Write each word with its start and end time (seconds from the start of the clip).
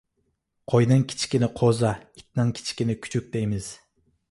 قوينىڭ 0.71 1.03
كىچىكىنى 1.11 1.51
قوزا، 1.61 1.93
ئىتنىڭ 2.17 2.51
كىچىكىنى 2.61 2.99
كۈچۈك 3.07 3.31
دەيمىز. 3.39 3.73